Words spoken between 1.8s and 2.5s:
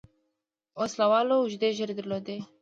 درلودې.